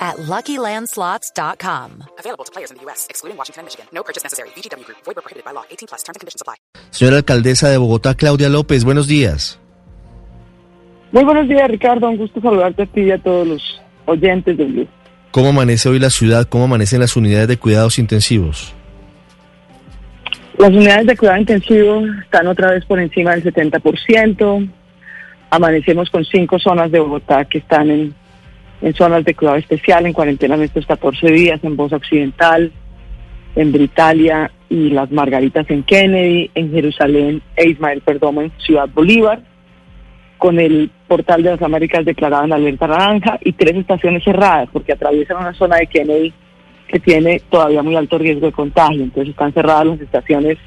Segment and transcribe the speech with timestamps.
[0.00, 2.04] at LuckyLandSlots.com.
[2.18, 3.86] Available to players in the U.S., excluding Washington and Michigan.
[3.92, 4.48] No purchase necessary.
[4.56, 4.98] VGW Group.
[5.04, 5.64] Void prohibited by law.
[5.70, 6.02] 18 plus.
[6.02, 6.56] Terms and conditions apply.
[6.90, 9.60] Señora alcaldesa de Bogotá, Claudia López, buenos días.
[11.12, 12.08] Muy buenos días, Ricardo.
[12.08, 14.88] Un gusto saludarte a ti y a todos los oyentes del Blue.
[15.32, 16.48] ¿Cómo amanece hoy la ciudad?
[16.48, 18.74] ¿Cómo amanecen las unidades de cuidados intensivos?
[20.58, 24.70] Las unidades de cuidado intensivo están otra vez por encima del 70%.
[25.50, 28.14] Amanecemos con cinco zonas de Bogotá que están en,
[28.82, 32.72] en zonas de cuidado especial, en cuarentena en estos 14 días, en Voz Occidental,
[33.56, 39.42] en Britalia y Las Margaritas en Kennedy, en Jerusalén e Ismael Perdomo en Ciudad Bolívar,
[40.38, 44.92] con el portal de las Américas declarado en alerta naranja y tres estaciones cerradas porque
[44.92, 46.32] atraviesan una zona de Kennedy
[46.88, 49.02] que tiene todavía muy alto riesgo de contagio.
[49.02, 50.58] Entonces están cerradas las estaciones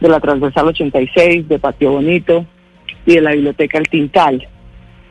[0.00, 2.44] de la Transversal 86, de Patio Bonito
[3.06, 4.46] y de la Biblioteca El Tintal.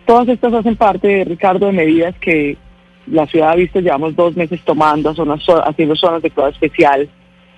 [0.06, 2.58] Todas estas hacen parte, Ricardo, de medidas que
[3.08, 7.09] la ciudad ha visto, llevamos dos meses tomando, zonas, haciendo zonas de cuidado especial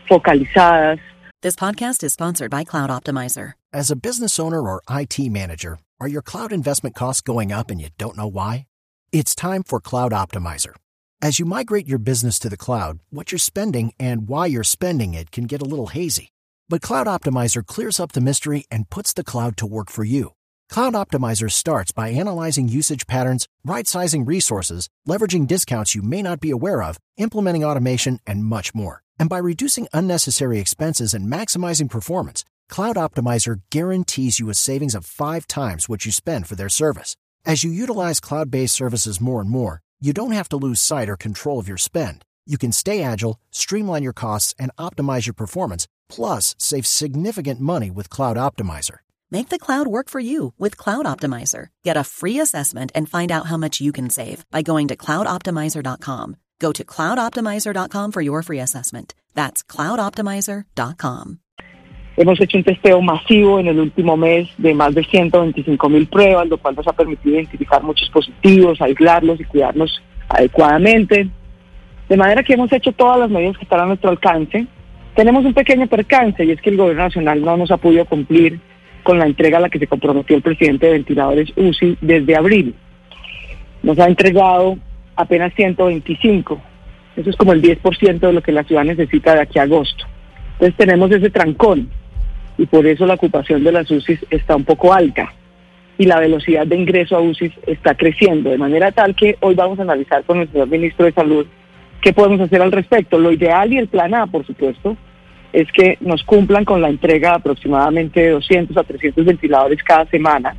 [0.08, 1.00] focalizadas.
[1.42, 3.53] This podcast is sponsored by Cloud Optimizer.
[3.73, 7.81] As a business owner or IT manager, are your cloud investment costs going up and
[7.81, 8.66] you don't know why?
[9.12, 10.73] It's time for Cloud Optimizer.
[11.22, 15.14] As you migrate your business to the cloud, what you're spending and why you're spending
[15.14, 16.30] it can get a little hazy.
[16.70, 20.34] But Cloud Optimizer clears up the mystery and puts the cloud to work for you.
[20.69, 26.39] Cloud Optimizer starts by analyzing usage patterns, right sizing resources, leveraging discounts you may not
[26.39, 29.01] be aware of, implementing automation, and much more.
[29.17, 35.05] And by reducing unnecessary expenses and maximizing performance, Cloud Optimizer guarantees you a savings of
[35.05, 37.15] five times what you spend for their service.
[37.45, 41.09] As you utilize cloud based services more and more, you don't have to lose sight
[41.09, 42.23] or control of your spend.
[42.45, 47.89] You can stay agile, streamline your costs, and optimize your performance, plus save significant money
[47.89, 49.00] with Cloud Optimizer.
[49.29, 51.67] Make the cloud work for you with Cloud Optimizer.
[51.83, 54.95] Get a free assessment and find out how much you can save by going to
[54.95, 56.38] cloudoptimizer.com.
[56.59, 59.13] Go to cloudoptimizer.com for your free assessment.
[59.33, 61.39] That's cloudoptimizer.com.
[62.15, 66.47] Hemos hecho un testeo masivo en el último mes de más de 125 mil pruebas,
[66.47, 71.29] lo cual nos ha permitido identificar muchos positivos, aislarlos y cuidarnos adecuadamente.
[72.07, 74.65] De manera que hemos hecho todas las medidas que están a nuestro alcance.
[75.15, 78.59] Tenemos un pequeño percance y es que el gobierno nacional no nos ha podido cumplir
[79.07, 82.75] con la entrega a la que se comprometió el presidente de ventiladores UCI desde abril.
[83.81, 84.78] Nos ha entregado
[85.16, 86.59] apenas 125.
[87.16, 90.03] Eso es como el 10% de lo que la ciudad necesita de aquí a agosto.
[90.56, 91.90] Entonces tenemos ese trancón
[92.57, 95.31] y por eso la ocupación de las UCIs está un poco alta
[95.97, 99.79] y la velocidad de ingreso a UCIs está creciendo, de manera tal que hoy vamos
[99.79, 101.47] a analizar con el señor ministro de Salud
[102.01, 103.18] qué podemos hacer al respecto.
[103.18, 104.97] Lo ideal y el plan A, por supuesto,
[105.53, 110.56] es que nos cumplan con la entrega de aproximadamente 200 a 300 ventiladores cada semana,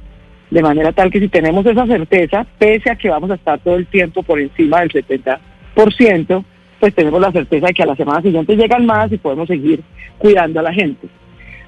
[0.50, 3.77] de manera tal que si tenemos esa certeza, pese a que vamos a estar todo
[3.77, 6.44] el tiempo por encima del 70%,
[6.81, 9.82] pues tenemos la certeza de que a la semana siguiente llegan más y podemos seguir
[10.16, 11.09] cuidando a la gente.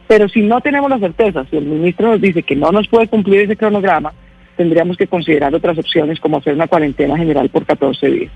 [0.07, 3.07] Pero si no tenemos la certeza, si el ministro nos dice que no nos puede
[3.07, 4.13] cumplir ese cronograma,
[4.57, 8.33] tendríamos que considerar otras opciones como hacer una cuarentena general por 14 días.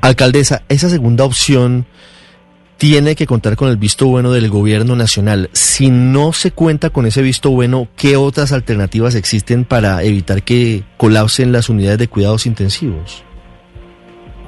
[0.00, 1.86] Alcaldesa, esa segunda opción
[2.82, 5.50] tiene que contar con el visto bueno del gobierno nacional.
[5.52, 10.82] Si no se cuenta con ese visto bueno, ¿qué otras alternativas existen para evitar que
[10.96, 13.22] colapsen las unidades de cuidados intensivos?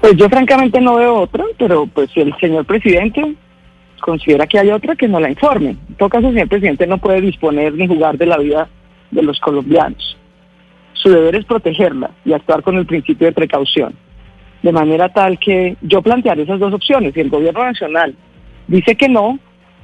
[0.01, 3.37] Pues yo francamente no veo otra, pero pues si el señor presidente
[4.01, 5.77] considera que hay otra, que no la informe.
[5.89, 8.69] En todo caso, el señor presidente no puede disponer ni jugar de la vida
[9.13, 10.17] de los colombianos.
[10.95, 13.95] Su deber es protegerla y actuar con el principio de precaución.
[14.65, 17.13] De manera tal que yo plantearé esas dos opciones.
[17.13, 18.15] Si el gobierno nacional
[18.67, 19.39] dice que no,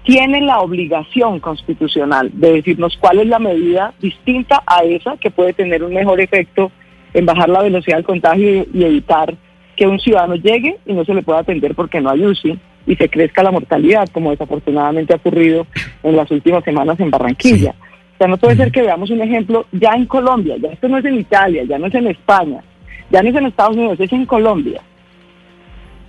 [0.05, 5.53] tiene la obligación constitucional de decirnos cuál es la medida distinta a esa que puede
[5.53, 6.73] tener un mejor efecto
[7.13, 9.35] en bajar la velocidad del contagio y evitar
[9.77, 12.97] que un ciudadano llegue y no se le pueda atender porque no hay UCI y
[12.97, 15.67] se crezca la mortalidad, como desafortunadamente ha ocurrido
[16.03, 17.75] en las últimas semanas en Barranquilla.
[18.15, 20.97] O sea, no puede ser que veamos un ejemplo ya en Colombia, ya esto no
[20.97, 22.63] es en Italia, ya no es en España,
[23.11, 24.83] ya no es en Estados Unidos, es en Colombia.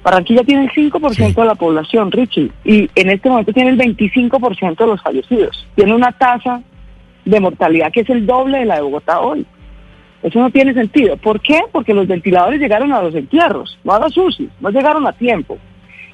[0.03, 4.75] Barranquilla tiene el 5% de la población, Richie, y en este momento tiene el 25%
[4.75, 5.68] de los fallecidos.
[5.75, 6.62] Tiene una tasa
[7.24, 9.45] de mortalidad que es el doble de la de Bogotá hoy.
[10.24, 11.18] Eso no tiene sentido.
[11.18, 11.59] ¿Por qué?
[11.71, 15.57] Porque los ventiladores llegaron a los entierros, no a los UCI, no llegaron a tiempo.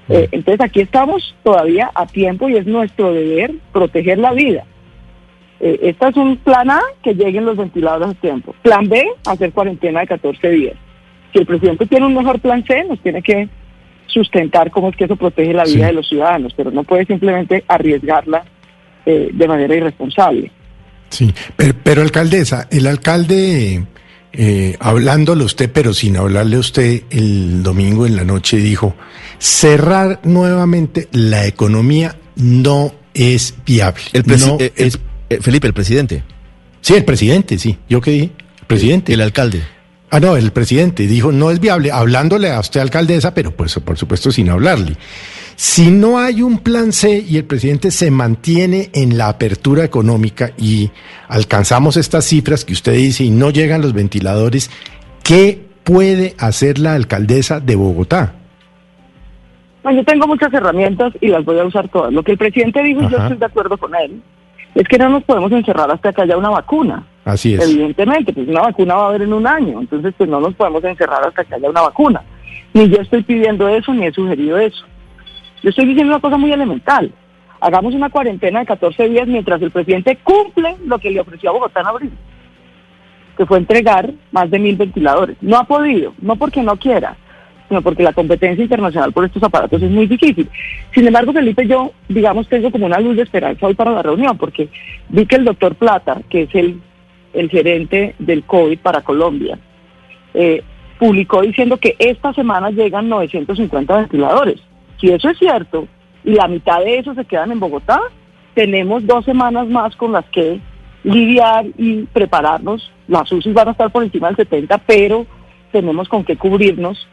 [0.09, 4.63] Eh, entonces aquí estamos todavía a tiempo y es nuestro deber proteger la vida.
[5.59, 8.53] Eh, este es un plan A, que lleguen los ventiladores a tiempo.
[8.61, 10.75] Plan B, hacer cuarentena de 14 días.
[11.33, 13.49] Si el presidente tiene un mejor plan C, nos tiene que
[14.07, 15.81] sustentar cómo es que eso protege la vida Sí.
[15.81, 18.45] de los ciudadanos, pero no puede simplemente arriesgarla
[19.05, 20.51] eh, de manera irresponsable.
[21.09, 23.83] Sí, pero, pero, alcaldesa, el alcalde,
[24.33, 28.95] eh, hablándole a usted, pero sin hablarle a usted, el domingo en la noche dijo,
[29.39, 34.01] cerrar nuevamente la economía no es viable.
[34.13, 36.23] El No eh, el- es- eh, Felipe, el presidente,
[36.81, 37.77] sí, el presidente, sí.
[37.89, 38.31] ¿Yo qué dije?
[38.61, 39.13] El presidente.
[39.13, 39.61] el alcalde.
[40.09, 43.97] Ah, no, el presidente dijo, no es viable, hablándole a usted, alcaldesa, pero pues por
[43.97, 44.95] supuesto sin hablarle.
[45.57, 50.51] Si no hay un plan C y el presidente se mantiene en la apertura económica
[50.55, 50.91] y
[51.27, 54.69] alcanzamos estas cifras que usted dice y no llegan los ventiladores,
[55.23, 58.35] ¿qué puede hacer la alcaldesa de Bogotá?
[59.83, 62.13] Bueno, yo tengo muchas herramientas y las voy a usar todas.
[62.13, 63.27] Lo que el presidente dijo, y yo Ajá.
[63.27, 64.21] estoy de acuerdo con él,
[64.77, 67.03] es que no nos podemos encerrar hasta que haya una vacuna.
[67.25, 67.67] Así es.
[67.67, 70.83] Evidentemente, pues una vacuna va a haber en un año, entonces pues no nos podemos
[70.83, 72.21] encerrar hasta que haya una vacuna.
[72.73, 74.85] Ni yo estoy pidiendo eso, ni he sugerido eso.
[75.63, 77.11] Yo estoy diciendo una cosa muy elemental.
[77.59, 81.53] Hagamos una cuarentena de 14 días mientras el presidente cumple lo que le ofreció a
[81.53, 82.11] Bogotá en abril,
[83.35, 85.37] que fue entregar más de mil ventiladores.
[85.41, 87.17] No ha podido, no porque no quiera,
[87.67, 90.49] sino porque la competencia internacional por estos aparatos es muy difícil.
[90.93, 94.37] Sin embargo, Felipe, yo, digamos, tengo como una luz de esperanza hoy para la reunión,
[94.37, 94.69] porque
[95.09, 96.81] vi que el doctor Plata, que es el,
[97.33, 99.59] el gerente del COVID para Colombia,
[100.33, 100.63] eh,
[100.97, 104.61] publicó diciendo que esta semana llegan 950 ventiladores.
[104.99, 105.87] Si eso es cierto,
[106.23, 107.99] y la mitad de esos se quedan en Bogotá,
[108.53, 110.59] tenemos dos semanas más con las que
[111.03, 112.91] lidiar y prepararnos.
[113.07, 115.25] Las UCI van a estar por encima del 70, pero
[115.71, 117.07] tenemos con qué cubrirnos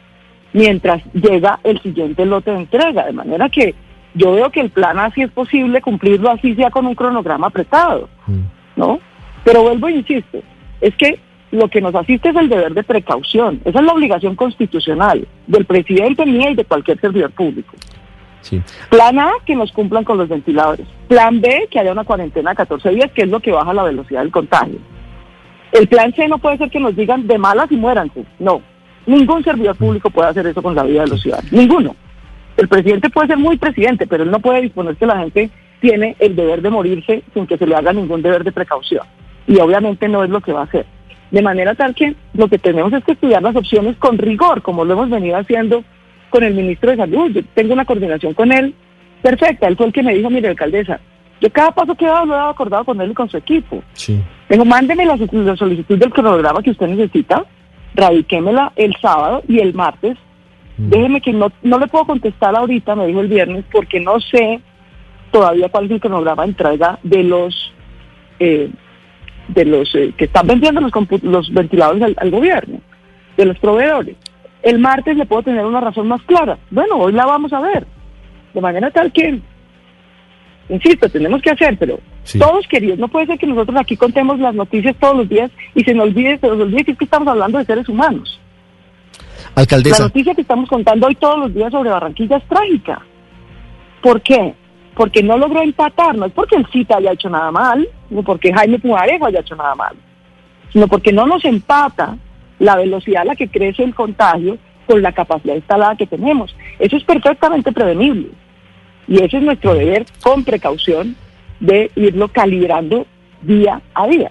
[0.54, 3.04] mientras llega el siguiente lote de entrega.
[3.04, 3.74] De manera que
[4.14, 8.08] yo veo que el plan así es posible cumplirlo así sea con un cronograma apretado,
[8.26, 8.40] Mm.
[8.76, 8.98] ¿no?
[9.44, 10.38] Pero vuelvo e insisto,
[10.80, 11.18] es que
[11.50, 13.60] lo que nos asiste es el deber de precaución.
[13.64, 17.74] Esa es la obligación constitucional del presidente mía y de cualquier servidor público.
[18.40, 18.62] Sí.
[18.90, 20.86] Plan A, que nos cumplan con los ventiladores.
[21.08, 23.84] Plan B, que haya una cuarentena de 14 días, que es lo que baja la
[23.84, 24.78] velocidad del contagio.
[25.72, 28.24] El plan C no puede ser que nos digan de malas y muéranse.
[28.38, 28.62] No.
[29.06, 31.52] Ningún servidor público puede hacer eso con la vida de los ciudadanos.
[31.52, 31.96] Ninguno.
[32.56, 36.16] El presidente puede ser muy presidente, pero él no puede disponer que la gente tiene
[36.18, 39.04] el deber de morirse sin que se le haga ningún deber de precaución.
[39.46, 40.86] Y obviamente no es lo que va a hacer.
[41.30, 44.84] De manera tal que lo que tenemos es que estudiar las opciones con rigor, como
[44.84, 45.84] lo hemos venido haciendo
[46.30, 47.30] con el ministro de Salud.
[47.32, 48.74] Yo tengo una coordinación con él
[49.20, 49.66] perfecta.
[49.66, 51.00] Él fue el que me dijo, mire, alcaldesa,
[51.40, 53.36] yo cada paso que he dado lo he dado acordado con él y con su
[53.36, 53.82] equipo.
[53.92, 54.20] Sí.
[54.48, 57.44] Dijo, mándeme la, la solicitud del cronograma que usted necesita,
[57.94, 60.16] radiquémela el sábado y el martes.
[60.76, 64.60] Déjeme que no, no le puedo contestar ahorita, me dijo el viernes, porque no sé
[65.30, 67.72] todavía cuál es el cronograma de entrega de los
[68.40, 68.70] eh,
[69.48, 70.92] de los eh, que están vendiendo los,
[71.22, 72.80] los ventiladores al, al gobierno,
[73.36, 74.16] de los proveedores.
[74.62, 76.58] El martes le puedo tener una razón más clara.
[76.70, 77.86] Bueno, hoy la vamos a ver.
[78.54, 79.40] De manera tal que,
[80.68, 82.38] insisto, tenemos que hacer, pero Sí.
[82.38, 85.84] todos queridos, no puede ser que nosotros aquí contemos las noticias todos los días y
[85.84, 88.40] se nos olvide, se nos olvide que es que estamos hablando de seres humanos.
[89.54, 93.02] La Alcaldesa, noticia que estamos contando hoy todos los días sobre Barranquilla es trágica.
[94.02, 94.54] ¿Por qué?
[94.94, 98.52] Porque no logró empatar, no es porque el CITA haya hecho nada mal, no porque
[98.52, 99.94] Jaime Pumarejo haya hecho nada mal,
[100.72, 102.16] sino porque no nos empata
[102.58, 106.54] la velocidad a la que crece el contagio con la capacidad instalada que tenemos.
[106.78, 108.28] Eso es perfectamente prevenible.
[109.06, 111.16] Y ese es nuestro deber con precaución
[111.60, 113.06] de irlo calibrando
[113.42, 114.30] día a día.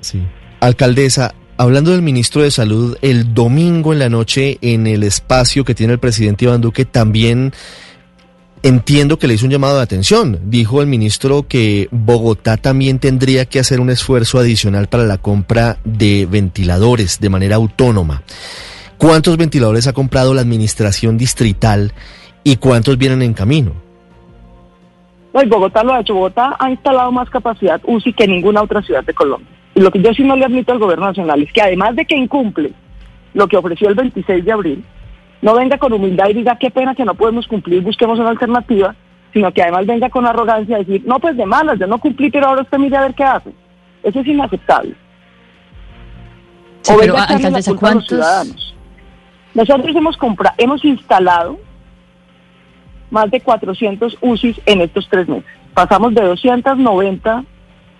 [0.00, 0.22] sí.
[0.60, 5.74] Alcaldesa, hablando del ministro de Salud, el domingo en la noche en el espacio que
[5.74, 7.54] tiene el presidente Iván Duque también
[8.62, 10.38] entiendo que le hizo un llamado de atención.
[10.44, 15.78] Dijo el ministro que Bogotá también tendría que hacer un esfuerzo adicional para la compra
[15.84, 18.22] de ventiladores de manera autónoma.
[18.98, 21.94] ¿Cuántos ventiladores ha comprado la administración distrital
[22.44, 23.72] y cuántos vienen en camino?
[25.32, 26.14] No, y Bogotá lo ha hecho.
[26.14, 29.48] Bogotá ha instalado más capacidad UCI que ninguna otra ciudad de Colombia.
[29.74, 32.04] Y lo que yo sí no le admito al gobierno nacional es que además de
[32.04, 32.72] que incumple
[33.34, 34.84] lo que ofreció el 26 de abril,
[35.42, 38.94] no venga con humildad y diga qué pena que no podemos cumplir, busquemos una alternativa,
[39.32, 42.30] sino que además venga con arrogancia a decir, no, pues de malas, yo no cumplí,
[42.30, 43.50] pero ahora usted mire a ver qué hace.
[44.02, 44.94] Eso es inaceptable.
[46.82, 48.74] Sí, o pero, a a ciudadanos.
[49.54, 50.16] Nosotros hemos
[50.58, 51.58] hemos instalado
[53.10, 55.44] más de 400 UCIs en estos tres meses.
[55.74, 57.44] Pasamos de 290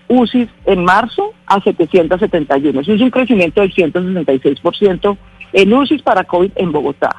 [0.08, 2.80] UCIs en marzo a 771.
[2.80, 5.16] Eso es un crecimiento del 166%
[5.52, 7.16] en UCIs para COVID en Bogotá.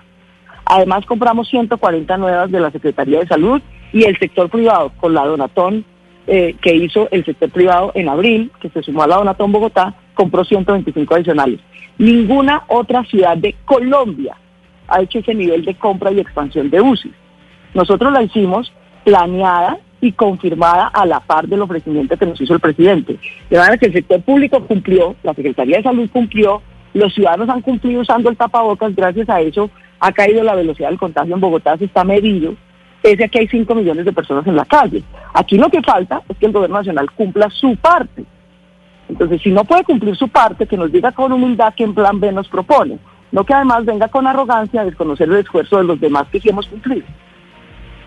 [0.66, 3.62] Además compramos 140 nuevas de la Secretaría de Salud
[3.94, 5.86] y el sector privado con la Donatón
[6.28, 9.96] eh, que hizo el sector privado en abril, que se sumó a la Donatón Bogotá,
[10.14, 11.60] compró 125 adicionales.
[11.98, 14.38] Ninguna otra ciudad de Colombia
[14.88, 17.12] ha hecho ese nivel de compra y expansión de UCI.
[17.74, 18.72] Nosotros la hicimos
[19.04, 23.18] planeada y confirmada a la par del ofrecimiento que nos hizo el presidente.
[23.50, 26.62] De manera que el sector público cumplió, la Secretaría de Salud cumplió,
[26.94, 30.98] los ciudadanos han cumplido usando el tapabocas, gracias a eso ha caído la velocidad del
[30.98, 32.56] contagio en Bogotá, se está medido,
[33.04, 35.04] pese a que hay 5 millones de personas en la calle.
[35.34, 38.26] Aquí lo que falta es que el gobierno nacional cumpla su parte.
[39.08, 42.32] Entonces, si no puede cumplir su parte, que nos diga con humildad qué plan B
[42.32, 42.98] nos propone,
[43.32, 46.50] no que además venga con arrogancia a desconocer el esfuerzo de los demás que sí
[46.50, 47.06] hemos cumplido.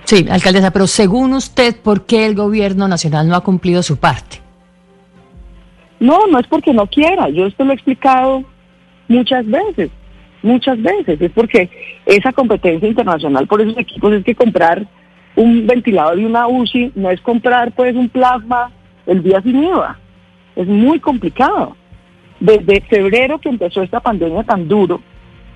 [0.05, 4.41] Sí, alcaldesa, pero según usted, ¿por qué el gobierno nacional no ha cumplido su parte?
[5.99, 7.29] No, no es porque no quiera.
[7.31, 8.45] Yo esto lo he explicado
[9.09, 9.91] muchas veces,
[10.43, 11.21] muchas veces.
[11.21, 11.71] Es porque
[12.05, 14.87] esa competencia internacional por esos equipos es que comprar
[15.37, 18.71] un ventilador y una UCI no es comprar pues un plasma
[19.07, 19.99] el día sin IVA.
[20.57, 21.77] Es muy complicado.
[22.41, 25.01] Desde febrero que empezó esta pandemia tan duro,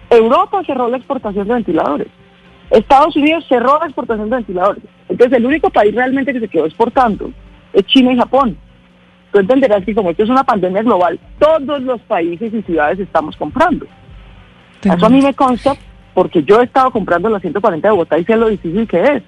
[0.08, 2.08] Europa cerró la exportación de ventiladores.
[2.70, 4.82] Estados Unidos cerró la exportación de ventiladores.
[5.08, 7.30] Entonces el único país realmente que se quedó exportando
[7.72, 8.56] es China y Japón.
[9.32, 13.36] Tú entenderás que como esto es una pandemia global, todos los países y ciudades estamos
[13.36, 13.86] comprando.
[14.82, 15.74] Eso a mí me consta
[16.14, 19.22] porque yo he estado comprando las 140 de Bogotá y sé lo difícil que es.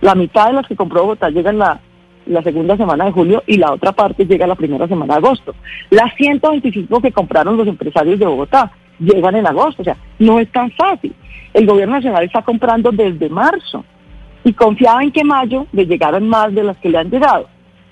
[0.00, 1.80] La mitad de las que compró Bogotá llegan la,
[2.26, 5.54] la segunda semana de julio y la otra parte llega la primera semana de agosto.
[5.90, 9.82] Las 125 que compraron los empresarios de Bogotá llegan en agosto.
[9.82, 11.14] O sea, no es tan fácil.
[11.54, 13.84] El gobierno nacional está comprando desde marzo
[14.44, 17.48] y confiaba en que mayo le llegaran más de las que le han llegado.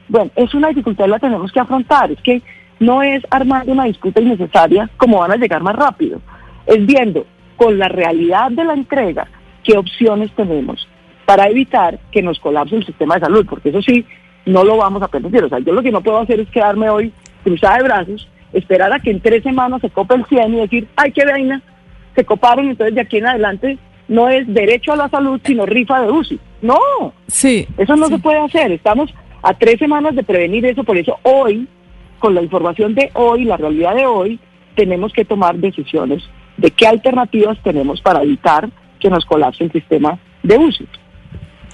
[0.09, 2.13] Bueno, es una dificultad la tenemos que afrontar.
[2.13, 2.43] Es que
[2.81, 6.21] no es armando una disputa innecesaria como van a llegar más rápido.
[6.67, 9.27] Es viendo con la realidad de la entrega
[9.63, 10.87] qué opciones tenemos
[11.25, 14.05] para evitar que nos colapse el sistema de salud, porque eso sí,
[14.45, 15.43] no lo vamos a permitir.
[15.45, 18.93] O sea, yo lo que no puedo hacer es quedarme hoy cruzada de brazos, esperar
[18.93, 21.63] a que en tres semanas se cope el 100 y decir, ay, qué vaina,
[22.15, 26.03] se coparon, entonces de aquí en adelante no es derecho a la salud, sino rifa
[26.03, 26.41] de UCI.
[26.63, 26.79] No,
[27.27, 28.15] sí, eso no sí.
[28.15, 28.73] se puede hacer.
[28.73, 31.69] Estamos a tres semanas de prevenir eso, por eso hoy,
[32.19, 34.39] con la información de hoy, la realidad de hoy,
[34.75, 36.23] tenemos que tomar decisiones
[36.57, 38.69] de qué alternativas tenemos para evitar
[39.01, 40.89] que nos colapse el sistema de UCI.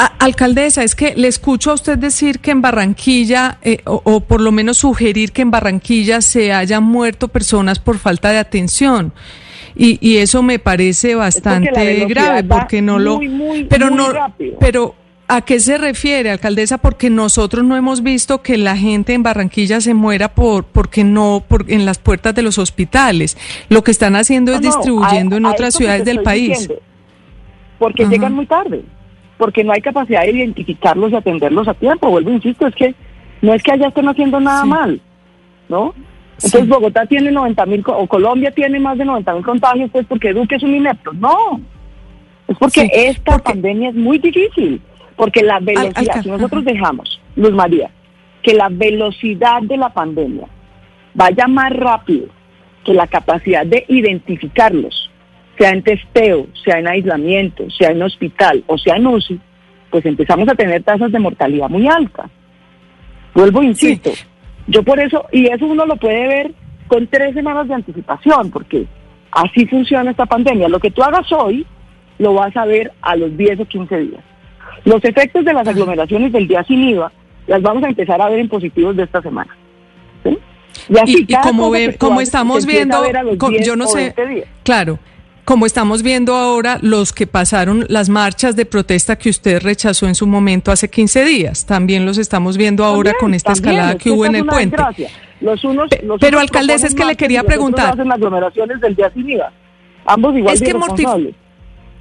[0.00, 4.21] A- alcaldesa, es que le escucho a usted decir que en Barranquilla, eh, o, o
[4.21, 9.12] por lo menos sugerir que en Barranquilla se hayan muerto personas por falta de atención.
[9.76, 14.12] Y, y eso me parece bastante grave porque no lo muy, muy, pero muy no
[14.12, 14.57] rápido.
[14.59, 14.95] pero
[15.28, 16.78] ¿a qué se refiere, alcaldesa?
[16.78, 21.45] Porque nosotros no hemos visto que la gente en Barranquilla se muera por porque no
[21.47, 23.37] por en las puertas de los hospitales.
[23.69, 26.49] Lo que están haciendo es no, distribuyendo a- en a otras ciudades del país.
[26.59, 26.83] diciendo.
[27.78, 28.11] Porque Ajá.
[28.12, 28.83] llegan muy tarde,
[29.40, 32.11] porque no hay capacidad de identificarlos y atenderlos a tiempo.
[32.11, 32.94] Vuelvo, insisto, es que
[33.40, 34.68] no es que allá estén haciendo nada Sí.
[34.68, 35.00] mal,
[35.70, 35.94] ¿no?
[36.35, 36.66] Entonces Sí.
[36.68, 40.56] Bogotá tiene 90 mil, o Colombia tiene más de 90 mil contagios, pues porque Duque
[40.56, 41.12] es un inepto.
[41.14, 41.59] No,
[42.49, 44.80] es porque Sí, esta porque- pandemia es muy difícil,
[45.16, 47.90] porque la velocidad, si nosotros dejamos, Luz María,
[48.42, 50.47] que la velocidad de la pandemia
[51.14, 52.26] vaya más rápido
[52.85, 55.00] que la capacidad de identificarlos,
[55.61, 59.38] sea en testeo, sea en aislamiento, sea en hospital o sea en UCI,
[59.90, 62.31] pues empezamos a tener tasas de mortalidad muy altas.
[63.35, 64.11] Vuelvo, insisto,
[64.67, 66.50] yo por eso, y eso uno lo puede ver
[66.88, 68.87] con tres semanas de anticipación, porque
[69.33, 70.69] así funciona esta pandemia.
[70.69, 71.67] Lo que tú hagas hoy,
[72.19, 74.25] lo vas a ver a los 10 o 15 días.
[74.87, 77.12] Los efectos de las aglomeraciones del día sin IVA
[77.47, 79.55] las vamos a empezar a ver en positivos de esta semana.
[80.25, 80.38] ¿sí?
[81.02, 83.76] así Y, y cada como, ve- estamos viendo, a ver a los co- 10 yo
[83.76, 84.47] no o sé, 20 días.
[84.62, 84.99] claro,
[85.50, 90.14] como estamos viendo ahora los que pasaron las marchas de protesta que usted rechazó en
[90.14, 93.92] su momento hace 15 días, también los estamos viendo ahora También, con esta también, escalada
[93.97, 94.76] es que hubo en el puente.
[95.40, 97.95] Los unos, los pero, unos alcaldesa, es que le quería preguntar.
[97.95, 99.52] hacen aglomeraciones del día sin IVA.
[100.07, 101.35] Ambos igual Es que mortif- irresponsables.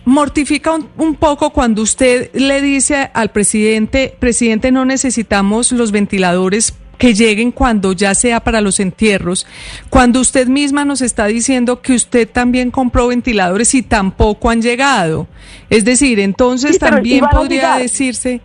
[0.05, 6.77] Mortifica un, un poco cuando usted le dice al presidente, presidente, no necesitamos los ventiladores
[6.99, 9.47] que lleguen cuando ya sea para los entierros,
[9.89, 15.25] cuando usted misma nos está diciendo que usted también compró ventiladores y tampoco han llegado.
[15.69, 18.41] Es decir, entonces Sí, también podría decirse,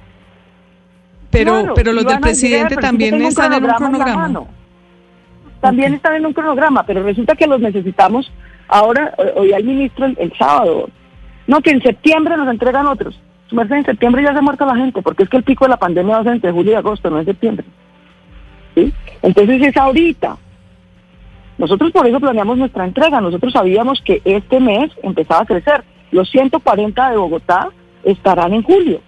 [1.30, 4.46] pero, Claro, pero los del llegar, presidente también están en un cronograma.
[5.60, 8.30] También están en un cronograma, pero resulta que los necesitamos
[8.68, 10.88] ahora, oí al ministro el, el sábado,
[11.48, 13.20] no, que en septiembre nos entregan otros.
[13.48, 15.64] Su merced, en septiembre ya se ha muerto la gente, porque es que el pico
[15.64, 17.66] de la pandemia va a ser entre julio y agosto, no en septiembre.
[18.74, 18.92] ¿Sí?
[19.22, 20.36] Entonces es ahorita.
[21.58, 23.20] Nosotros por eso planeamos nuestra entrega.
[23.20, 25.84] Nosotros sabíamos que este mes empezaba a crecer.
[26.10, 27.70] Los 140 de Bogotá
[28.02, 29.00] estarán en julio.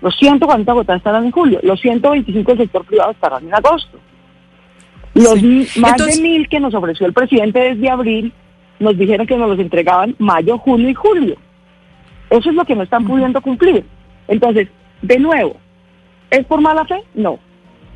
[0.00, 1.60] Los 140 de Bogotá estarán en julio.
[1.62, 3.98] Los 125 del sector privado estarán en agosto.
[5.14, 5.42] Los
[5.76, 8.32] más de mil que nos ofreció el presidente desde abril
[8.78, 11.36] nos dijeron que nos los entregaban mayo, junio y julio.
[12.30, 13.84] Eso es lo que no están pudiendo cumplir.
[14.28, 14.68] Entonces,
[15.02, 15.56] de nuevo,
[16.30, 17.02] ¿es por mala fe?
[17.14, 17.38] No.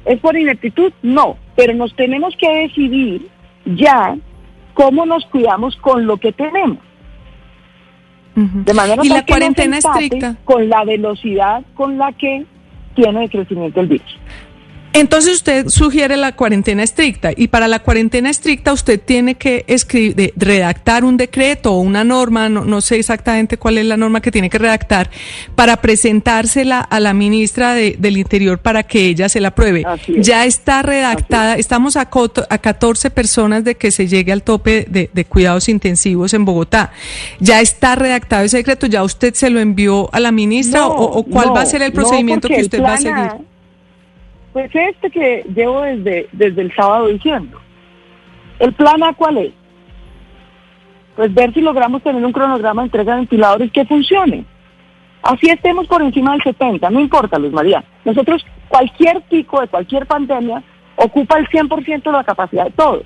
[0.04, 0.92] ¿Es por ineptitud?
[1.02, 1.36] No.
[1.56, 3.28] Pero nos tenemos que decidir
[3.64, 4.16] ya
[4.74, 6.78] cómo nos cuidamos con lo que tenemos.
[8.34, 10.36] De manera ¿Y la cuarentena estricta?
[10.44, 12.46] Con la velocidad con la que
[12.94, 14.18] tiene el crecimiento el virus.
[14.94, 20.34] Entonces usted sugiere la cuarentena estricta y para la cuarentena estricta usted tiene que escribir,
[20.36, 24.50] redactar un decreto o una norma, no, sé exactamente cuál es la norma que tiene
[24.50, 25.10] que redactar
[25.54, 29.84] para presentársela a la ministra del Interior para que ella se la apruebe.
[30.18, 32.10] Ya está redactada, estamos a,
[32.50, 36.92] a 14 personas de que se llegue al tope de, cuidados intensivos en Bogotá.
[37.40, 41.56] Ya está redactado ese decreto, ya usted se lo envió a la ministra o, cuál
[41.56, 43.51] va a ser el procedimiento que usted va a seguir.
[44.52, 47.58] Pues este que llevo desde, desde el sábado diciendo.
[48.58, 49.52] ¿El plan A cuál es?
[51.16, 54.44] Pues ver si logramos tener un cronograma de entrega de ventiladores que funcione.
[55.22, 57.84] Así estemos por encima del 70, no importa, Luis María.
[58.04, 60.62] Nosotros, cualquier pico de cualquier pandemia
[60.96, 63.02] ocupa el 100% de la capacidad de todo.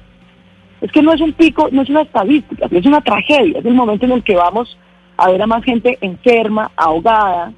[0.80, 3.58] Es que no es un pico, no es una estadística, es una tragedia.
[3.58, 4.76] Es el momento en el que vamos
[5.16, 7.52] a ver a más gente enferma, ahogada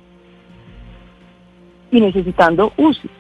[1.90, 3.17] y necesitando UCI.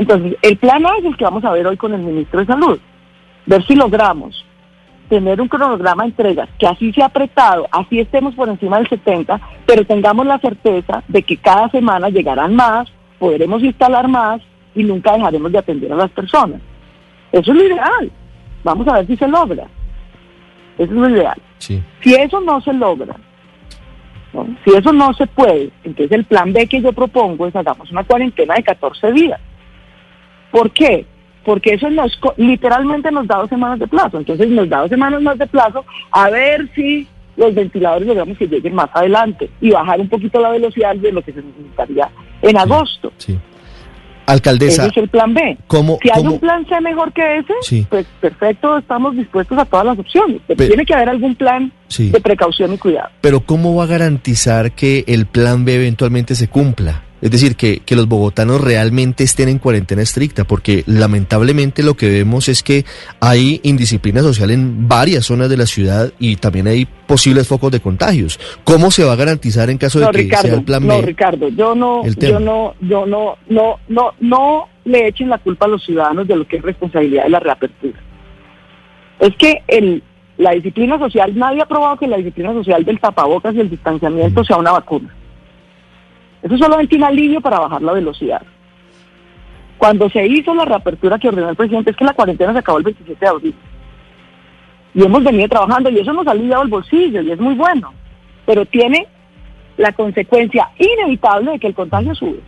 [0.00, 2.46] Entonces, el plan A es el que vamos a ver hoy con el ministro de
[2.46, 2.80] Salud.
[3.44, 4.46] Ver si logramos
[5.10, 9.38] tener un cronograma de entregas que así sea apretado, así estemos por encima del 70,
[9.66, 14.40] pero tengamos la certeza de que cada semana llegarán más, podremos instalar más
[14.74, 16.62] y nunca dejaremos de atender a las personas.
[17.30, 18.10] Eso es lo ideal.
[18.64, 19.66] Vamos a ver si se logra.
[20.78, 21.42] Eso es lo ideal.
[21.58, 23.16] Si eso no se logra,
[24.64, 28.04] si eso no se puede, entonces el plan B que yo propongo es hagamos una
[28.04, 29.38] cuarentena de 14 días.
[30.50, 31.06] ¿Por qué?
[31.44, 34.18] Porque eso nos literalmente nos da dos semanas de plazo.
[34.18, 38.46] Entonces nos da dos semanas más de plazo a ver si los ventiladores logramos que
[38.46, 42.10] lleguen más adelante y bajar un poquito la velocidad de lo que se necesitaría
[42.42, 43.12] en agosto.
[43.16, 43.38] Sí.
[44.26, 44.82] Alcaldesa.
[44.82, 45.58] Ese es el plan B.
[46.02, 49.98] si hay un plan C mejor que ese, pues perfecto, estamos dispuestos a todas las
[49.98, 50.40] opciones.
[50.46, 53.08] Pero, tiene que haber algún plan de precaución y cuidado.
[53.20, 57.02] Pero ¿cómo va a garantizar que el plan B eventualmente se cumpla?
[57.20, 62.08] Es decir, que, que, los bogotanos realmente estén en cuarentena estricta, porque lamentablemente lo que
[62.08, 62.84] vemos es que
[63.20, 67.80] hay indisciplina social en varias zonas de la ciudad y también hay posibles focos de
[67.80, 68.40] contagios.
[68.64, 70.88] ¿Cómo se va a garantizar en caso de que sea el plan B?
[70.88, 75.66] No, Ricardo, yo no, yo no, yo no, no, no, no le echen la culpa
[75.66, 77.98] a los ciudadanos de lo que es responsabilidad de la reapertura.
[79.18, 80.02] Es que el,
[80.38, 84.42] la disciplina social, nadie ha probado que la disciplina social del tapabocas y el distanciamiento
[84.42, 85.14] sea una vacuna.
[86.42, 88.42] Eso es solamente un alivio para bajar la velocidad.
[89.78, 92.78] Cuando se hizo la reapertura que ordenó el presidente, es que la cuarentena se acabó
[92.78, 93.54] el 27 de abril.
[94.94, 97.92] Y hemos venido trabajando y eso nos ha aliviado el bolsillo y es muy bueno.
[98.44, 99.06] Pero tiene
[99.76, 102.40] la consecuencia inevitable de que el contagio sube.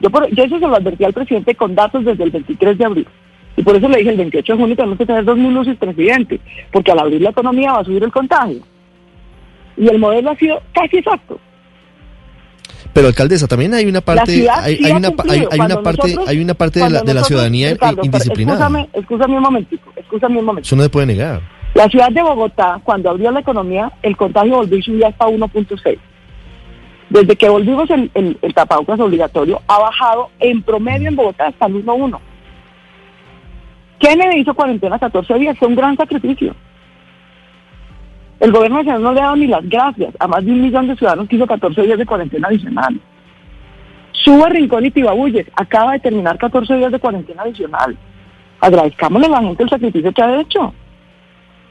[0.00, 2.84] Yo, por, yo eso se lo advertí al presidente con datos desde el 23 de
[2.84, 3.08] abril.
[3.56, 6.40] Y por eso le dije el 28 de junio tenemos que tener dos minutos presidente,
[6.70, 8.60] porque al abrir la economía va a subir el contagio.
[9.76, 11.38] Y el modelo ha sido casi exacto.
[12.92, 16.90] Pero alcaldesa, también hay una parte, hay, una, hay, una parte, hay una parte de
[16.90, 18.66] la, de la ciudadanía indisciplinada.
[18.66, 19.02] Escúchame, un
[19.94, 20.68] escúchame un momentito.
[20.68, 21.40] Eso no se puede negar.
[21.74, 25.98] La ciudad de Bogotá, cuando abrió la economía, el contagio volvió y subió hasta 1.6.
[27.08, 31.66] Desde que volvimos el, el, el tapabocas obligatorio, ha bajado en promedio en Bogotá hasta
[31.66, 32.18] el 1.1.
[33.98, 36.54] Kennedy hizo cuarentena 14 días, fue un gran sacrificio.
[38.42, 40.88] El gobierno nacional no le ha dado ni las gracias a más de un millón
[40.88, 43.00] de ciudadanos que hizo 14 días de cuarentena adicional.
[44.10, 47.96] Sube Rincón y Tibabuyes, acaba de terminar 14 días de cuarentena adicional.
[48.58, 50.74] Agradezcámosle a la gente el sacrificio que ha hecho.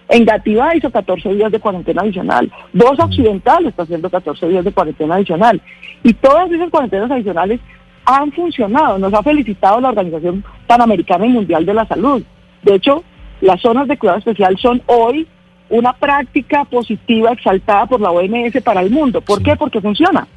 [0.07, 2.49] Engativá hizo 14 días de cuarentena adicional.
[2.71, 5.61] Dos Occidental está haciendo 14 días de cuarentena adicional.
[6.03, 7.59] Y todas esas cuarentenas adicionales
[8.05, 8.97] han funcionado.
[8.97, 12.23] Nos ha felicitado la Organización Panamericana y Mundial de la Salud.
[12.63, 13.03] De hecho,
[13.41, 15.27] las zonas de cuidado especial son hoy
[15.71, 19.21] una práctica positiva exaltada por la OMS para el mundo.
[19.21, 19.55] ¿Por qué?
[19.55, 20.27] Porque funciona.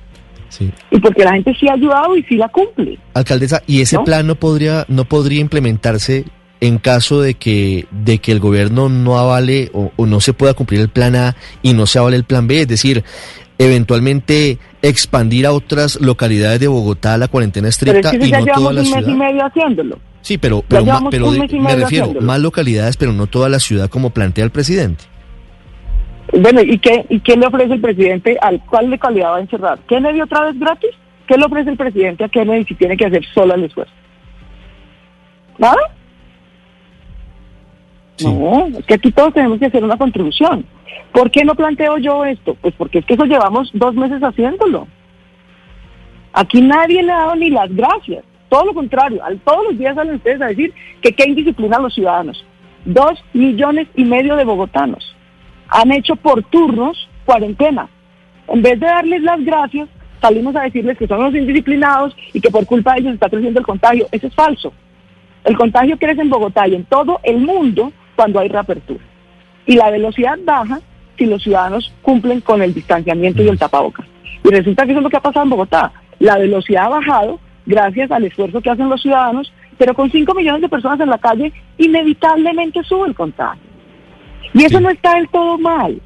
[0.49, 0.71] Sí.
[0.93, 2.99] Y porque la gente sí ha ayudado y sí la cumple.
[3.13, 6.25] Alcaldesa, ¿y ese plan no podría, no podría implementarse
[6.61, 10.81] en caso de que, de que el gobierno no avale o, no se pueda cumplir
[10.81, 12.61] el plan A y no se avale el plan B?
[12.61, 13.03] Es decir,
[13.59, 18.73] eventualmente expandir a otras localidades de Bogotá la cuarentena estricta pero y ya no toda
[18.73, 19.01] la un ciudad.
[19.01, 19.99] Mes y medio haciéndolo.
[20.21, 24.45] Sí, pero, pero, pero me refiero más localidades, pero no toda la ciudad como plantea
[24.45, 25.05] el presidente.
[26.41, 29.41] Bueno, ¿y qué, ¿y qué le ofrece el presidente al cual de calidad va a
[29.41, 29.79] encerrar?
[29.87, 30.91] ¿Kennedy otra vez gratis?
[31.29, 33.93] ¿Qué le ofrece el presidente a Kennedy si tiene que hacer solo el esfuerzo?
[35.59, 35.77] ¿Nada?
[38.25, 40.67] No, es que aquí todos tenemos que hacer una contribución.
[41.13, 42.55] ¿Por qué no planteo yo esto?
[42.61, 44.89] Pues porque es que eso llevamos dos meses haciéndolo.
[46.33, 48.25] Aquí nadie le ha dado ni las gracias.
[48.49, 51.95] Todo lo contrario, al, todos los días salen ustedes a decir que qué indisciplina los
[51.95, 52.45] ciudadanos.
[52.85, 55.15] Dos millones y medio de bogotanos
[55.75, 57.89] han hecho por turnos cuarentena.
[58.47, 59.89] En vez de darles las gracias,
[60.21, 63.59] salimos a decirles que son los indisciplinados y que por culpa de ellos está creciendo
[63.59, 64.07] el contagio.
[64.13, 64.73] Eso es falso.
[65.43, 69.03] El contagio crece en Bogotá y en todo el mundo cuando hay reapertura.
[69.67, 70.81] Y la velocidad baja
[71.19, 74.07] si los ciudadanos cumplen con el distanciamiento y el tapabocas.
[74.45, 75.93] Y resulta que eso es lo que ha pasado en Bogotá.
[76.21, 80.61] La velocidad ha bajado gracias al esfuerzo que hacen los ciudadanos, pero con 5 millones
[80.61, 83.74] de personas en la calle, inevitablemente sube el contagio.
[84.53, 86.01] Y eso no está del todo mal.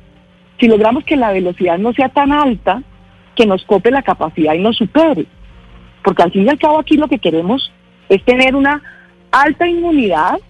[0.59, 2.83] Si logramos que la velocidad no sea tan alta,
[3.35, 5.27] que nos cope la capacidad y nos supere.
[6.03, 7.73] Porque al fin y al cabo aquí lo que queremos
[8.09, 8.83] es tener una
[9.31, 10.41] alta inmunidad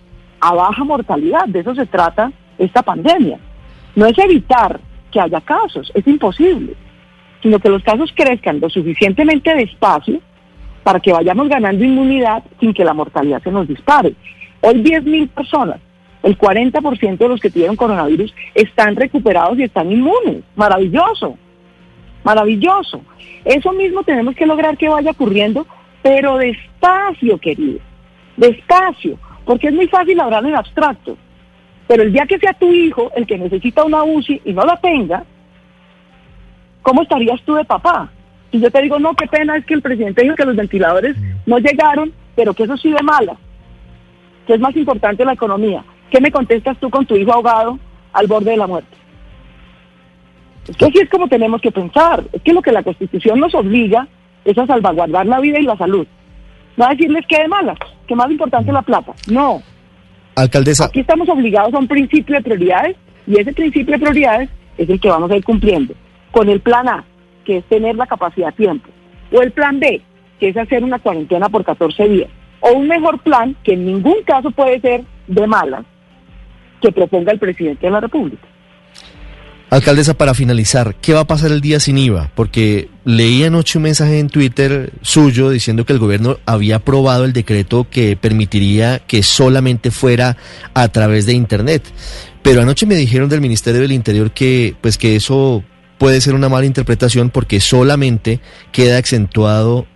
[0.41, 1.47] a baja mortalidad.
[1.47, 3.39] De eso se trata esta pandemia.
[3.95, 6.75] No es evitar que haya casos, es imposible,
[7.43, 10.21] sino que los casos crezcan lo suficientemente despacio
[10.83, 14.15] para que vayamos ganando inmunidad sin que la mortalidad se nos dispare.
[14.61, 15.81] Hoy 10.000 personas,
[16.29, 20.45] el 40% de los que tuvieron coronavirus están recuperados y están inmunes.
[20.57, 21.39] Maravilloso,
[22.23, 23.01] maravilloso.
[23.47, 25.67] Eso mismo tenemos que lograr que vaya ocurriendo,
[26.03, 27.79] pero despacio, querido,
[28.37, 31.17] despacio, porque es muy fácil hablar en abstracto.
[31.87, 34.77] Pero el día que sea tu hijo el que necesita una UCI y no la
[34.77, 35.25] tenga,
[36.83, 38.11] ¿cómo estarías tú de papá?
[38.53, 41.17] Si yo te digo, no, qué pena, es que el presidente dijo que los ventiladores
[41.47, 43.35] no llegaron, pero que eso sí de mala,
[44.47, 45.83] que es más importante la economía.
[46.11, 47.79] ¿Qué me contestas tú con tu hijo ahogado
[48.13, 48.97] al borde de la muerte?
[50.69, 52.25] Es que así es como tenemos que pensar.
[52.33, 54.07] Es que lo que la Constitución nos obliga
[54.45, 56.07] es a salvaguardar la vida y la salud.
[56.77, 59.13] No a decirles que de malas, que más importante la plata.
[59.29, 59.63] No.
[60.37, 60.87] Alcaldesa.
[60.87, 65.01] Aquí estamos obligados a un principio de prioridades y ese principio de prioridades es el
[65.01, 65.95] que vamos a ir cumpliendo.
[66.31, 67.05] Con el plan A,
[67.45, 68.89] que es tener la capacidad a tiempo.
[69.33, 70.03] O el plan B,
[70.39, 72.31] que es hacer una cuarentena por 14 días.
[72.61, 75.85] O un mejor plan, que en ningún caso puede ser de malas,
[76.81, 78.47] que proponga el presidente de la República.
[79.71, 82.31] Alcaldesa, para finalizar, ¿qué va a pasar el día sin IVA?
[82.35, 87.35] Porque leí anoche un mensaje en Twitter suyo diciendo que el gobierno había aprobado el
[87.35, 90.39] decreto que permitiría que solamente fuera
[90.73, 91.83] a través de Internet.
[92.43, 95.63] Pero anoche me dijeron del Ministerio del Interior que, pues, que eso
[95.99, 98.41] puede ser una mala interpretación porque solamente
[98.73, 99.87] queda acentuado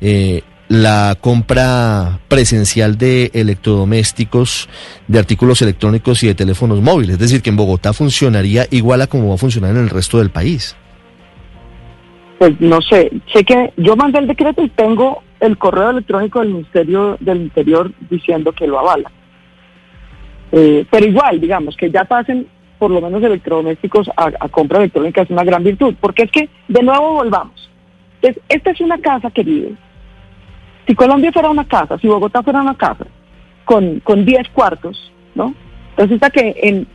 [0.00, 4.68] eh, la compra presencial de electrodomésticos,
[5.08, 7.14] de artículos electrónicos y de teléfonos móviles.
[7.14, 10.18] Es decir, que en Bogotá funcionaría igual a como va a funcionar en el resto
[10.18, 10.76] del país.
[12.38, 16.50] Pues no sé, sé que yo mandé el decreto y tengo el correo electrónico del
[16.50, 19.10] Ministerio del Interior diciendo que lo avala.
[20.52, 22.46] Eh, pero igual, digamos, que ya pasen
[22.78, 26.82] por lo menos electrodomésticos a, compra electrónica es una gran virtud, porque es que de
[26.82, 27.70] nuevo volvamos.
[28.20, 29.70] Entonces, esta es una casa, querido,
[30.86, 33.06] si Colombia fuera una casa, si Bogotá fuera una casa,
[33.64, 35.54] con, con 10 cuartos, ¿no?
[35.96, 36.86] Resulta que en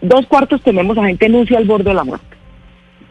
[0.00, 2.36] dos cuartos tenemos a gente en al borde de la muerte.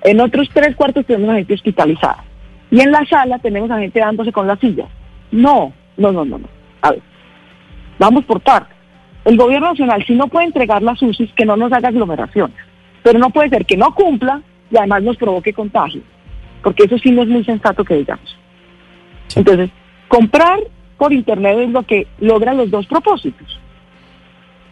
[0.03, 2.23] En otros tres cuartos tenemos a gente hospitalizada.
[2.71, 4.87] Y en la sala tenemos a gente dándose con la silla.
[5.31, 6.47] No, no, no, no, no.
[6.81, 7.01] A ver,
[7.99, 8.75] vamos por partes.
[9.25, 12.57] El gobierno nacional, si no puede entregar las UCIs, que no nos haga aglomeraciones.
[13.03, 16.01] Pero no puede ser que no cumpla y además nos provoque contagio.
[16.63, 18.37] Porque eso sí no es muy sensato que digamos.
[19.35, 19.69] Entonces,
[20.11, 20.59] Comprar
[20.97, 23.47] por Internet es lo que logra los dos propósitos.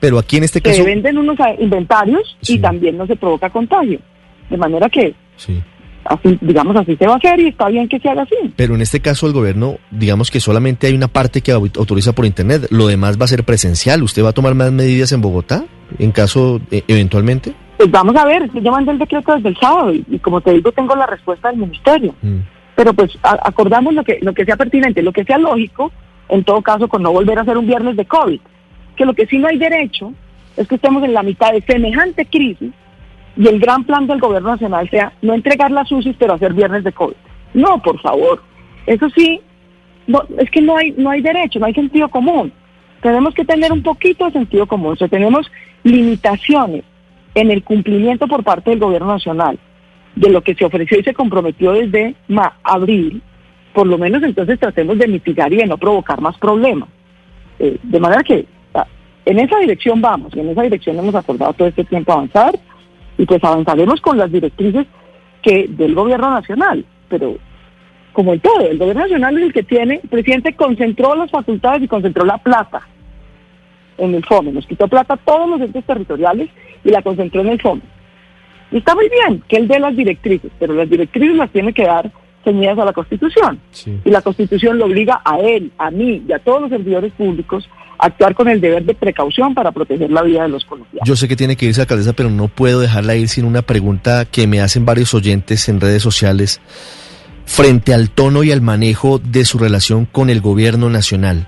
[0.01, 0.75] Pero aquí en este caso...
[0.75, 4.01] Se venden unos inventarios y también no se provoca contagio.
[4.49, 5.15] De manera que,
[6.03, 8.35] así, digamos, así se va a hacer y está bien que se haga así.
[8.57, 12.25] Pero en este caso el gobierno, digamos que solamente hay una parte que autoriza por
[12.25, 14.03] Internet, lo demás va a ser presencial.
[14.03, 15.63] ¿Usted va a tomar más medidas en Bogotá,
[15.99, 17.53] en caso, e, eventualmente?
[17.77, 20.69] Pues vamos a ver, yo mandé el decreto desde el sábado y, como te digo,
[20.73, 22.13] tengo la respuesta del ministerio.
[22.21, 22.39] Mm
[22.79, 25.91] pero pues acordamos lo que, lo que sea pertinente, lo que sea lógico,
[26.29, 28.39] en todo caso con no volver a hacer un viernes de COVID,
[28.95, 30.13] que lo que sí no hay derecho
[30.55, 32.71] es que estemos en la mitad de semejante crisis
[33.35, 36.85] y el gran plan del gobierno nacional sea no entregar las UCIs pero hacer viernes
[36.85, 37.17] de COVID.
[37.53, 38.41] No, por favor,
[38.85, 39.41] eso sí,
[40.37, 42.53] es que no hay, no hay derecho, no hay sentido común.
[43.01, 45.51] Tenemos que tener un poquito de sentido común, o sea, tenemos
[45.83, 46.85] limitaciones
[47.35, 49.59] en el cumplimiento por parte del gobierno nacional
[50.19, 52.13] de lo que se ofreció y se comprometió desde
[52.63, 53.21] abril,
[53.73, 56.89] por lo menos entonces tratemos de mitigar y de no provocar más problemas.
[57.57, 58.85] Eh, de manera que ah,
[59.23, 62.59] en esa dirección vamos, y en esa dirección hemos acordado todo este tiempo avanzar,
[63.17, 64.87] y pues avanzaremos con las directrices
[65.41, 67.37] que del gobierno nacional, pero
[68.11, 71.81] como en todo, el gobierno nacional es el que tiene, el presidente concentró las facultades
[71.83, 72.81] y concentró la plata
[73.97, 76.49] en el FOME, nos quitó plata a todos los entes territoriales
[76.83, 77.81] y la concentró en el FOME.
[78.71, 81.83] Y está muy bien que él dé las directrices, pero las directrices las tiene que
[81.83, 82.11] dar
[82.43, 83.59] ceñidas a la Constitución.
[84.05, 87.67] Y la Constitución lo obliga a él, a mí y a todos los servidores públicos
[87.97, 91.07] a actuar con el deber de precaución para proteger la vida de los colombianos.
[91.07, 94.25] Yo sé que tiene que irse alcaldesa, pero no puedo dejarla ir sin una pregunta
[94.25, 96.61] que me hacen varios oyentes en redes sociales
[97.45, 101.47] frente al tono y al manejo de su relación con el gobierno nacional.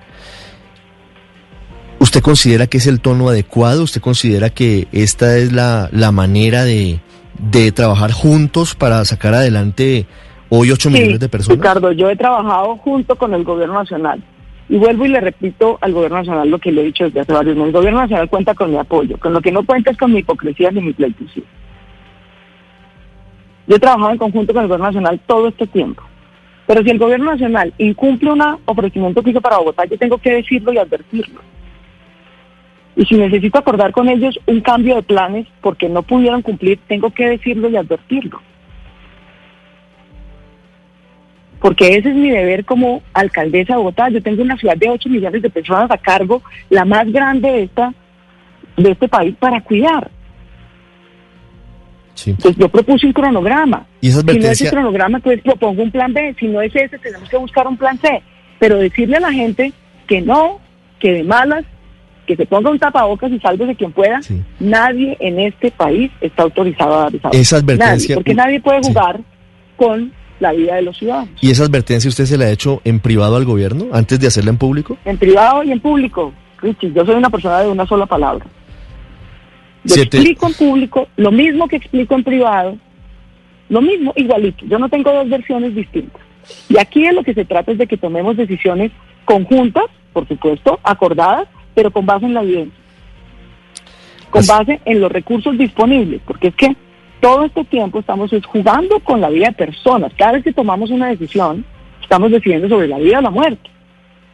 [2.00, 3.84] ¿Usted considera que es el tono adecuado?
[3.84, 7.00] ¿Usted considera que esta es la, la manera de,
[7.38, 10.06] de trabajar juntos para sacar adelante
[10.50, 11.58] hoy 8 millones de personas?
[11.58, 14.22] Ricardo, yo he trabajado junto con el gobierno nacional.
[14.70, 17.34] Y vuelvo y le repito al gobierno nacional lo que le he dicho desde hace
[17.34, 17.68] varios meses.
[17.68, 19.18] El gobierno nacional cuenta con mi apoyo.
[19.18, 21.44] Con lo que no cuenta es con mi hipocresía ni mi pleitesía.
[23.68, 26.04] Yo he trabajado en conjunto con el gobierno nacional todo este tiempo.
[26.68, 30.36] Pero si el gobierno nacional incumple un ofrecimiento que hizo para Bogotá, yo tengo que
[30.36, 31.42] decirlo y advertirlo.
[32.96, 37.10] Y si necesito acordar con ellos un cambio de planes porque no pudieron cumplir, tengo
[37.12, 38.42] que decirlo y advertirlo.
[41.62, 44.10] Porque ese es mi deber como alcaldesa de Bogotá.
[44.10, 47.64] Yo tengo una ciudad de 8 millones de personas a cargo, la más grande de,
[47.64, 47.94] esta,
[48.78, 50.10] de este país, para cuidar.
[52.26, 53.86] Entonces yo propuse un cronograma.
[54.02, 56.36] ¿Y esa Si no es el cronograma, pues propongo un plan B.
[56.40, 58.22] Si no es ese, tenemos que buscar un plan C.
[58.60, 59.72] Pero decirle a la gente
[60.08, 60.60] que no,
[61.00, 61.64] que de malas,
[62.32, 64.42] que se ponga un tapabocas y sálvese quien pueda, Sí.
[64.60, 68.90] nadie en este país está autorizado a dar esa advertencia- Nadie, porque nadie puede Sí.
[68.90, 69.20] jugar
[69.76, 71.30] con la vida de los ciudadanos.
[71.42, 74.52] ¿Y esa advertencia usted se la ha hecho en privado al gobierno antes de hacerla
[74.52, 74.98] en público?
[75.06, 76.34] En privado y en público.
[76.62, 78.46] Richie, yo soy una persona de una sola palabra.
[79.84, 82.78] Yo Siete- explico en público lo mismo que explico en privado,
[83.70, 84.66] lo mismo, igualito.
[84.68, 86.22] Yo no tengo dos versiones distintas.
[86.70, 88.92] Y aquí de lo que se trata es de que tomemos decisiones
[89.26, 91.48] conjuntas, por supuesto, acordadas,
[91.82, 92.80] pero con base en la evidencia.
[94.30, 96.76] Con base en los recursos disponibles, porque es que
[97.20, 100.14] todo este tiempo estamos es jugando con la vida de personas.
[100.16, 101.66] Cada vez que tomamos una decisión,
[102.00, 103.68] estamos decidiendo sobre la vida o la muerte.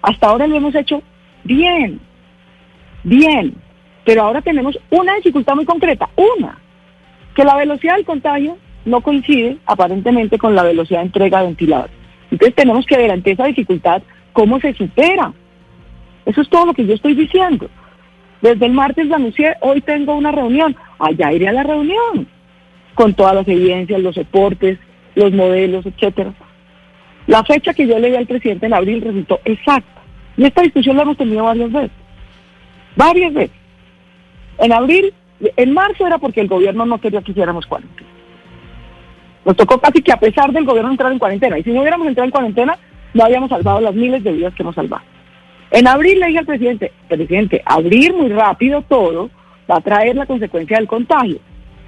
[0.01, 1.01] Hasta ahora lo hemos hecho
[1.45, 2.01] bien,
[3.03, 3.55] bien,
[4.03, 6.59] pero ahora tenemos una dificultad muy concreta, una,
[7.33, 11.95] que la velocidad del contagio no coincide aparentemente con la velocidad de entrega de ventiladores.
[12.29, 14.01] Entonces tenemos que ver ante esa dificultad
[14.33, 15.31] cómo se supera.
[16.27, 17.69] Eso es todo lo que yo estoy diciendo.
[18.41, 22.27] Desde el martes lo anuncié, hoy tengo una reunión, allá iré a la reunión,
[22.95, 24.77] con todas las evidencias, los soportes,
[25.15, 26.33] los modelos, etcétera.
[27.27, 30.01] La fecha que yo le di al presidente en abril resultó exacta.
[30.35, 31.91] Y esta discusión la hemos tenido varias veces.
[32.97, 33.57] Varias veces.
[34.59, 38.09] En abril, en marzo era porque el gobierno no quería que hiciéramos cuarentena.
[39.45, 41.57] Nos tocó casi que a pesar del gobierno entrar en cuarentena.
[41.57, 42.77] Y si no hubiéramos entrado en cuarentena,
[43.13, 45.03] no habíamos salvado las miles de vidas que hemos salvado.
[45.71, 49.29] En abril le dije al presidente, presidente, abrir muy rápido todo
[49.69, 51.39] va a traer la consecuencia del contagio.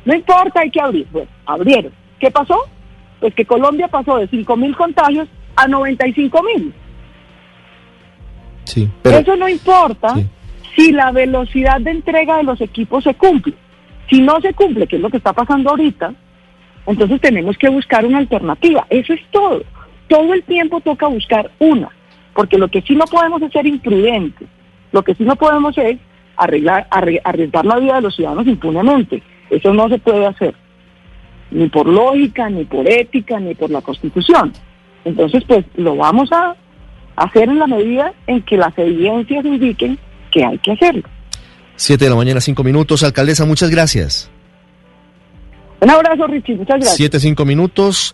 [0.05, 1.07] No importa, hay que abrir.
[1.11, 1.91] Bueno, abrieron.
[2.19, 2.57] ¿Qué pasó?
[3.19, 6.73] Pues que Colombia pasó de 5 mil contagios a 95 mil.
[8.65, 10.27] Sí, pero Eso no importa Sí.
[10.75, 13.53] si la velocidad de entrega de los equipos se cumple.
[14.09, 16.13] Si no se cumple, que es lo que está pasando ahorita,
[16.85, 18.85] entonces tenemos que buscar una alternativa.
[18.89, 19.63] Eso es todo.
[20.07, 21.89] Todo el tiempo toca buscar una,
[22.33, 24.47] porque lo que sí no podemos es ser imprudentes.
[24.91, 25.97] Lo que sí no podemos es
[26.37, 29.21] arreglar, arre- arriesgar la vida de los ciudadanos impunemente.
[29.49, 30.53] Eso no se puede hacer,
[31.51, 34.53] ni por lógica, ni por ética, ni por la Constitución.
[35.05, 36.55] Entonces, pues lo vamos a
[37.15, 39.97] hacer en la medida en que las evidencias indiquen
[40.31, 41.03] que hay que hacerlo.
[41.75, 43.03] 7 de la mañana, 5 minutos.
[43.03, 44.29] Alcaldesa, muchas gracias.
[45.81, 46.55] Un abrazo, Richie.
[46.55, 46.95] Muchas gracias.
[46.97, 48.13] 7, 5 minutos.